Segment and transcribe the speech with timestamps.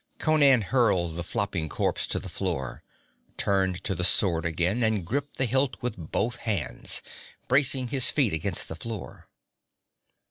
[0.17, 2.81] Conan hurled the flopping corpse to the floor,
[3.37, 7.03] turned to the sword again and gripped the hilt with both hands,
[7.47, 9.27] bracing his feet against the floor.